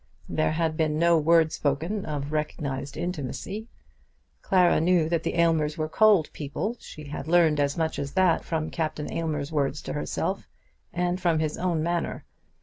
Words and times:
There 0.27 0.53
had 0.53 0.75
been 0.77 0.97
no 0.97 1.15
word 1.19 1.51
spoken 1.51 2.05
of 2.07 2.31
recognised 2.31 2.97
intimacy. 2.97 3.67
Clara 4.41 4.81
knew 4.81 5.07
that 5.07 5.21
the 5.21 5.35
Aylmers 5.35 5.77
were 5.77 5.87
cold 5.87 6.33
people. 6.33 6.75
She 6.79 7.03
had 7.03 7.27
learned 7.27 7.59
as 7.59 7.77
much 7.77 7.99
as 7.99 8.13
that 8.13 8.43
from 8.43 8.71
Captain 8.71 9.13
Aylmer's 9.13 9.51
words 9.51 9.79
to 9.83 9.93
herself, 9.93 10.47
and 10.91 11.21
from 11.21 11.37
his 11.37 11.55
own 11.55 11.83
manner. 11.83 12.25